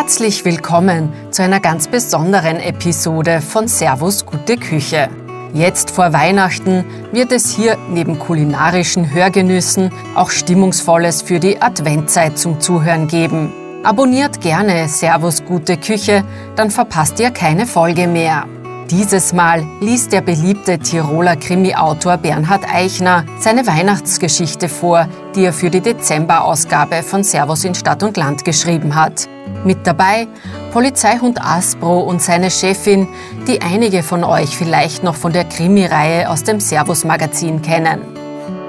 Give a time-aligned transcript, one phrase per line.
[0.00, 5.10] Herzlich willkommen zu einer ganz besonderen Episode von Servus Gute Küche.
[5.52, 12.60] Jetzt vor Weihnachten wird es hier neben kulinarischen Hörgenüssen auch Stimmungsvolles für die Adventzeit zum
[12.60, 13.52] Zuhören geben.
[13.82, 16.24] Abonniert gerne Servus Gute Küche,
[16.56, 18.46] dann verpasst ihr keine Folge mehr.
[18.90, 25.06] Dieses Mal liest der beliebte Tiroler Krimi-Autor Bernhard Eichner seine Weihnachtsgeschichte vor,
[25.36, 29.28] die er für die Dezemberausgabe von Servus in Stadt und Land geschrieben hat.
[29.64, 30.26] Mit dabei
[30.72, 33.08] Polizeihund Aspro und seine Chefin,
[33.46, 38.00] die einige von euch vielleicht noch von der Krimi-Reihe aus dem Servus-Magazin kennen.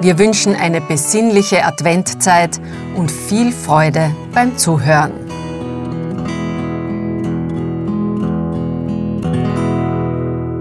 [0.00, 2.60] Wir wünschen eine besinnliche Adventzeit
[2.96, 5.12] und viel Freude beim Zuhören.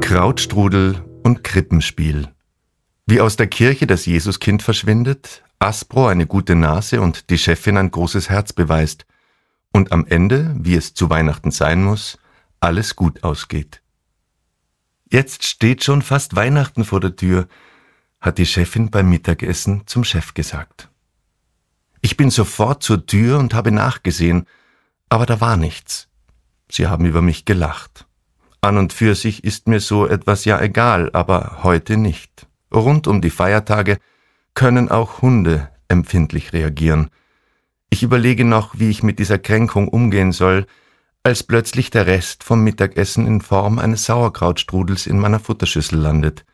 [0.01, 2.27] Krautstrudel und Krippenspiel.
[3.07, 7.89] Wie aus der Kirche das Jesuskind verschwindet, Aspro eine gute Nase und die Chefin ein
[7.89, 9.07] großes Herz beweist–
[9.71, 12.17] und am Ende, wie es zu Weihnachten sein muss,
[12.59, 13.81] alles gut ausgeht.
[15.11, 17.47] Jetzt steht schon fast Weihnachten vor der Tür,
[18.21, 20.89] hat die Chefin beim Mittagessen zum Chef gesagt.
[22.01, 24.45] Ich bin sofort zur Tür und habe nachgesehen,
[25.09, 26.07] aber da war nichts.
[26.71, 28.05] Sie haben über mich gelacht.
[28.61, 32.47] An und für sich ist mir so etwas ja egal, aber heute nicht.
[32.73, 33.97] Rund um die Feiertage
[34.53, 37.09] können auch Hunde empfindlich reagieren,
[37.89, 40.65] ich überlege noch, wie ich mit dieser Kränkung umgehen soll,
[41.23, 46.45] als plötzlich der Rest vom Mittagessen in Form eines Sauerkrautstrudels in meiner Futterschüssel landet.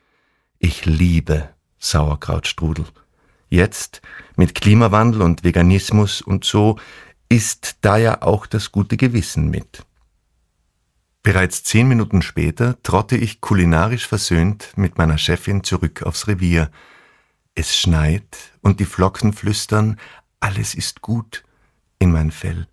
[0.60, 2.86] Ich liebe Sauerkrautstrudel.
[3.50, 4.02] Jetzt,
[4.36, 6.80] mit Klimawandel und Veganismus und so,
[7.30, 9.86] ist da ja auch das gute Gewissen mit.
[11.22, 16.70] Bereits zehn Minuten später trotte ich kulinarisch versöhnt mit meiner Chefin zurück aufs Revier.
[17.56, 19.98] Es schneit und die Flocken flüstern,
[20.40, 21.44] alles ist gut
[22.00, 22.68] in mein Fell.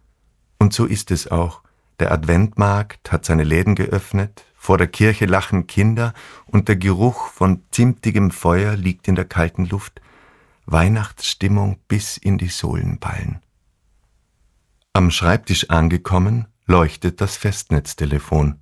[0.58, 1.62] Und so ist es auch.
[1.98, 6.14] Der Adventmarkt hat seine Läden geöffnet, vor der Kirche lachen Kinder
[6.46, 10.00] und der Geruch von zimtigem Feuer liegt in der kalten Luft.
[10.66, 13.40] Weihnachtsstimmung bis in die Sohlenballen.
[14.92, 18.60] Am Schreibtisch angekommen, leuchtet das Festnetztelefon.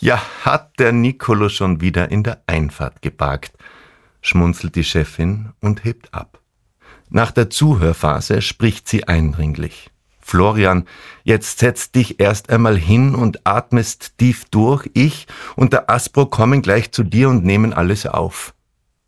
[0.00, 3.52] Ja, hat der Nicolo schon wieder in der Einfahrt geparkt,
[4.20, 6.40] schmunzelt die Chefin und hebt ab.
[7.10, 9.90] Nach der Zuhörphase spricht sie eindringlich.
[10.20, 10.86] Florian,
[11.22, 14.90] jetzt setz dich erst einmal hin und atmest tief durch.
[14.94, 18.54] Ich und der Aspro kommen gleich zu dir und nehmen alles auf.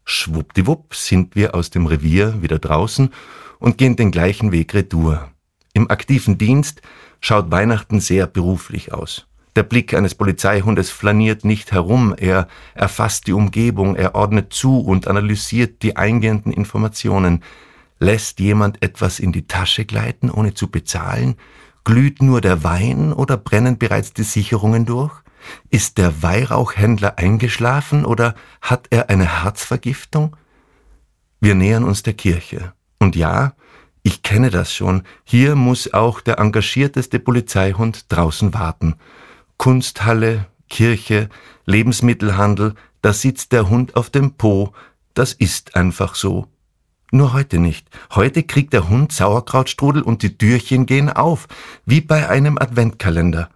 [0.05, 3.11] Schwuppdiwupp sind wir aus dem Revier wieder draußen
[3.59, 5.31] und gehen den gleichen Weg retour.
[5.73, 6.83] Im aktiven Dienst
[7.21, 9.27] schaut Weihnachten sehr beruflich aus.
[9.57, 15.09] Der Blick eines Polizeihundes flaniert nicht herum, er erfasst die Umgebung, er ordnet zu und
[15.09, 17.43] analysiert die eingehenden Informationen.
[17.99, 21.37] Lässt jemand etwas in die Tasche gleiten, ohne zu bezahlen?
[21.85, 25.13] Glüht nur der Wein oder brennen bereits die Sicherungen durch?
[25.71, 30.37] Ist der Weihrauchhändler eingeschlafen oder hat er eine Herzvergiftung?
[31.41, 32.73] Wir nähern uns der Kirche.
[32.99, 33.55] Und ja,
[34.03, 35.03] ich kenne das schon.
[35.25, 38.97] Hier muss auch der engagierteste Polizeihund draußen warten.
[39.57, 41.29] Kunsthalle, Kirche,
[41.65, 44.73] Lebensmittelhandel, da sitzt der Hund auf dem Po.
[45.15, 46.49] Das ist einfach so.
[47.13, 47.89] Nur heute nicht.
[48.15, 51.47] Heute kriegt der Hund Sauerkrautstrudel und die Türchen gehen auf,
[51.85, 53.49] wie bei einem Adventkalender.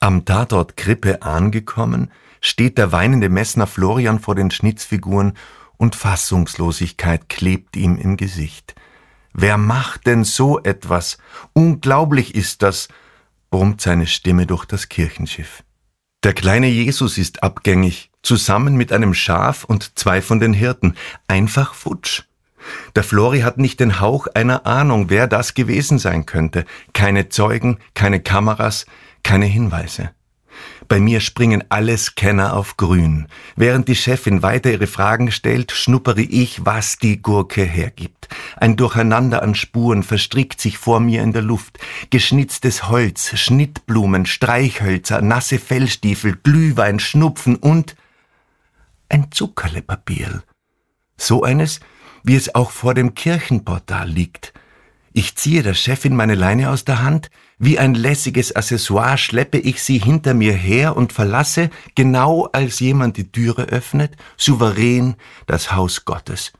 [0.00, 5.32] Am Tatort Krippe angekommen, steht der weinende Messner Florian vor den Schnitzfiguren
[5.76, 8.74] und Fassungslosigkeit klebt ihm im Gesicht.
[9.32, 11.18] Wer macht denn so etwas?
[11.54, 12.88] Unglaublich ist das,
[13.50, 15.64] brummt seine Stimme durch das Kirchenschiff.
[16.22, 20.96] Der kleine Jesus ist abgängig, zusammen mit einem Schaf und zwei von den Hirten.
[21.28, 22.22] Einfach futsch.
[22.96, 26.64] Der Flori hat nicht den Hauch einer Ahnung, wer das gewesen sein könnte.
[26.92, 28.86] Keine Zeugen, keine Kameras,
[29.22, 30.10] keine Hinweise.
[30.86, 33.26] Bei mir springen alle Scanner auf grün.
[33.56, 38.28] Während die Chefin weiter ihre Fragen stellt, schnuppere ich, was die Gurke hergibt.
[38.56, 41.78] Ein Durcheinander an Spuren verstrickt sich vor mir in der Luft.
[42.10, 47.96] Geschnitztes Holz, Schnittblumen, Streichhölzer, nasse Fellstiefel, Glühwein, Schnupfen und
[49.08, 50.42] ein Zuckerlepapier.
[51.16, 51.80] So eines,
[52.22, 54.52] wie es auch vor dem Kirchenportal liegt.
[55.12, 59.80] Ich ziehe der Chefin meine Leine aus der Hand, wie ein lässiges Accessoire schleppe ich
[59.80, 65.14] sie hinter mir her und verlasse, genau als jemand die Türe öffnet, souverän
[65.46, 66.52] das Haus Gottes.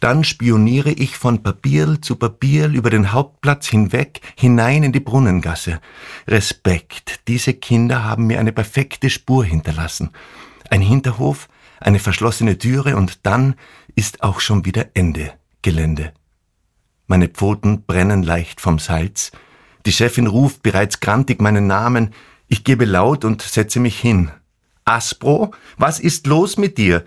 [0.00, 5.80] Dann spioniere ich von Papier zu Papier über den Hauptplatz hinweg hinein in die Brunnengasse.
[6.28, 10.10] Respekt, diese Kinder haben mir eine perfekte Spur hinterlassen.
[10.68, 11.48] Ein Hinterhof,
[11.80, 13.54] eine verschlossene Türe und dann
[13.94, 15.32] ist auch schon wieder Ende
[15.62, 16.12] Gelände.
[17.06, 19.32] Meine Pfoten brennen leicht vom Salz,
[19.86, 22.12] Die Chefin ruft bereits grantig meinen Namen.
[22.48, 24.32] Ich gebe laut und setze mich hin.
[24.84, 27.04] Aspro, was ist los mit dir?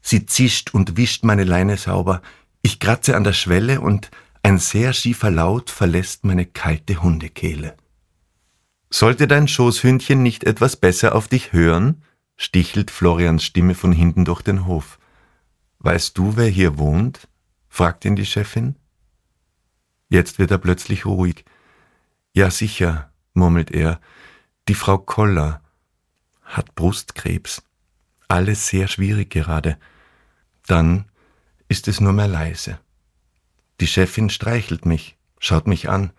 [0.00, 2.22] Sie zischt und wischt meine Leine sauber.
[2.62, 4.10] Ich kratze an der Schwelle und
[4.42, 7.76] ein sehr schiefer Laut verlässt meine kalte Hundekehle.
[8.90, 12.02] Sollte dein Schoßhündchen nicht etwas besser auf dich hören?
[12.40, 14.98] Stichelt Florians Stimme von hinten durch den Hof.
[15.78, 17.28] Weißt du, wer hier wohnt?
[17.68, 18.76] fragt ihn die Chefin.
[20.08, 21.44] Jetzt wird er plötzlich ruhig.
[22.32, 24.00] Ja, sicher, murmelt er,
[24.68, 25.60] die Frau Koller
[26.42, 27.62] hat Brustkrebs.
[28.26, 29.76] Alles sehr schwierig gerade.
[30.66, 31.04] Dann
[31.68, 32.80] ist es nur mehr leise.
[33.80, 36.10] Die Chefin streichelt mich, schaut mich an.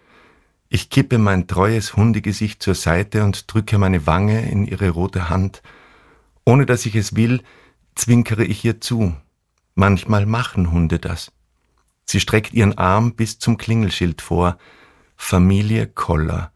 [0.70, 5.64] Ich kippe mein treues Hundegesicht zur Seite und drücke meine Wange in ihre rote Hand.
[6.46, 7.42] Ohne dass ich es will,
[7.96, 9.16] zwinkere ich ihr zu.
[9.76, 11.32] Manchmal machen Hunde das.
[12.06, 14.58] Sie streckt ihren Arm bis zum Klingelschild vor.
[15.16, 16.52] Familie Koller.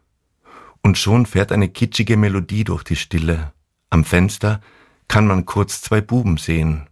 [0.82, 3.52] Und schon fährt eine kitschige Melodie durch die Stille.
[3.90, 4.60] Am Fenster
[5.08, 6.88] kann man kurz zwei Buben sehen.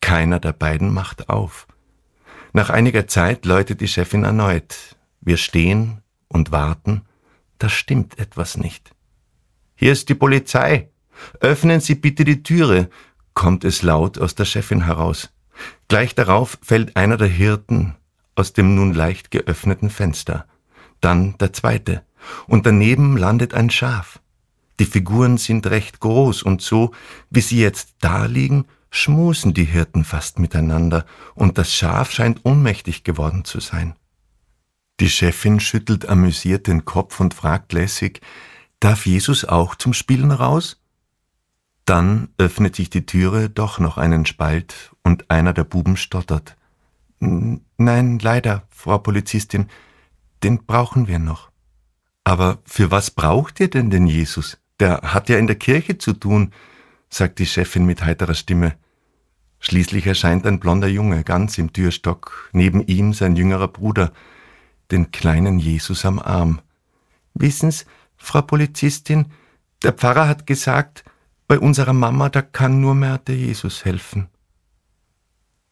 [0.00, 1.66] Keiner der beiden macht auf.
[2.52, 4.96] Nach einiger Zeit läutet die Chefin erneut.
[5.20, 7.02] Wir stehen und warten.
[7.58, 8.94] Da stimmt etwas nicht.
[9.74, 10.88] Hier ist die Polizei.
[11.40, 12.90] Öffnen Sie bitte die Türe,
[13.34, 15.30] kommt es laut aus der Chefin heraus.
[15.88, 17.96] Gleich darauf fällt einer der Hirten
[18.34, 20.46] aus dem nun leicht geöffneten Fenster.
[21.00, 22.02] Dann der zweite.
[22.46, 24.20] Und daneben landet ein Schaf.
[24.78, 26.92] Die Figuren sind recht groß und so,
[27.30, 31.04] wie sie jetzt da liegen, schmusen die Hirten fast miteinander
[31.34, 33.94] und das Schaf scheint ohnmächtig geworden zu sein.
[35.00, 38.20] Die Chefin schüttelt amüsiert den Kopf und fragt lässig,
[38.80, 40.80] darf Jesus auch zum Spielen raus?
[41.88, 46.54] Dann öffnet sich die Türe doch noch einen Spalt und einer der Buben stottert.
[47.18, 49.68] Nein, leider, Frau Polizistin,
[50.42, 51.50] den brauchen wir noch.
[52.24, 54.58] Aber für was braucht ihr denn den Jesus?
[54.78, 56.52] Der hat ja in der Kirche zu tun,
[57.08, 58.74] sagt die Chefin mit heiterer Stimme.
[59.58, 64.12] Schließlich erscheint ein blonder Junge ganz im Türstock, neben ihm sein jüngerer Bruder,
[64.90, 66.60] den kleinen Jesus am Arm.
[67.32, 67.86] Wissen's,
[68.18, 69.32] Frau Polizistin,
[69.82, 71.02] der Pfarrer hat gesagt,
[71.48, 74.28] bei unserer Mama, da kann nur mehr der Jesus helfen.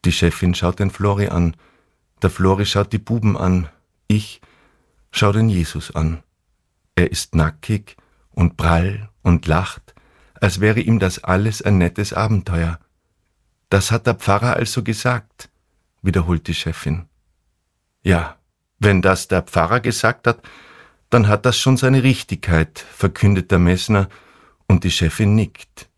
[0.05, 1.55] Die Chefin schaut den Flori an,
[2.23, 3.69] der Flori schaut die Buben an,
[4.09, 4.41] ich
[5.11, 6.23] schau den Jesus an.
[6.95, 7.97] Er ist nackig
[8.31, 9.95] und prall und lacht,
[10.41, 12.81] als wäre ihm das alles ein nettes Abenteuer.
[13.69, 15.51] Das hat der Pfarrer also gesagt,
[16.01, 17.07] wiederholt die Chefin.
[18.03, 18.37] Ja,
[18.79, 20.41] wenn das der Pfarrer gesagt hat,
[21.11, 24.09] dann hat das schon seine Richtigkeit, verkündet der Messner
[24.69, 25.89] und die Chefin nickt.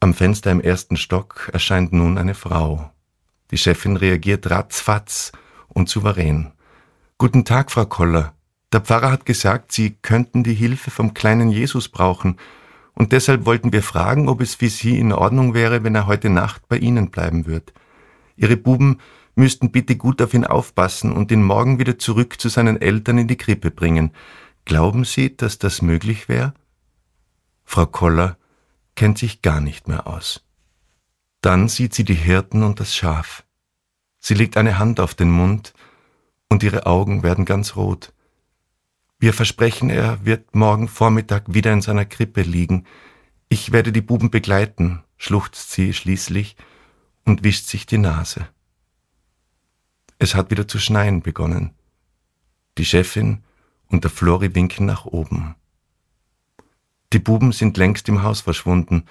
[0.00, 2.90] Am Fenster im ersten Stock erscheint nun eine Frau.
[3.50, 5.32] Die Chefin reagiert ratzfatz
[5.68, 6.52] und souverän.
[7.18, 8.34] Guten Tag, Frau Koller.
[8.72, 12.36] Der Pfarrer hat gesagt, Sie könnten die Hilfe vom kleinen Jesus brauchen,
[12.94, 16.28] und deshalb wollten wir fragen, ob es für Sie in Ordnung wäre, wenn er heute
[16.28, 17.72] Nacht bei Ihnen bleiben wird.
[18.36, 18.98] Ihre Buben
[19.34, 23.28] müssten bitte gut auf ihn aufpassen und ihn morgen wieder zurück zu seinen Eltern in
[23.28, 24.12] die Krippe bringen.
[24.64, 26.52] Glauben Sie, dass das möglich wäre?
[27.72, 28.36] Frau Koller
[28.96, 30.44] kennt sich gar nicht mehr aus.
[31.40, 33.44] Dann sieht sie die Hirten und das Schaf.
[34.18, 35.72] Sie legt eine Hand auf den Mund
[36.48, 38.12] und ihre Augen werden ganz rot.
[39.20, 42.86] Wir versprechen, er wird morgen Vormittag wieder in seiner Krippe liegen.
[43.48, 46.56] Ich werde die Buben begleiten, schluchzt sie schließlich
[47.24, 48.48] und wischt sich die Nase.
[50.18, 51.76] Es hat wieder zu schneien begonnen.
[52.78, 53.44] Die Chefin
[53.86, 55.54] und der Flori winken nach oben.
[57.12, 59.04] Die Buben sind längst im Haus verschwunden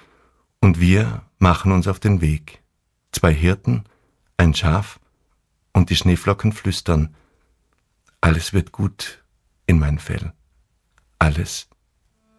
[0.60, 2.60] und wir machen uns auf den Weg.
[3.12, 3.84] Zwei Hirten,
[4.36, 5.00] ein Schaf
[5.72, 7.14] und die Schneeflocken flüstern.
[8.20, 9.22] Alles wird gut
[9.66, 10.32] in mein Fell.
[11.18, 11.68] Alles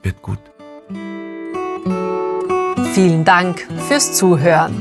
[0.02, 0.40] wird gut.
[2.94, 4.76] Vielen Dank fürs Zuhören.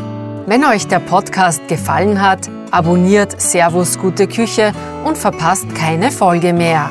[0.47, 4.73] Wenn euch der Podcast gefallen hat, abonniert Servus Gute Küche
[5.05, 6.91] und verpasst keine Folge mehr.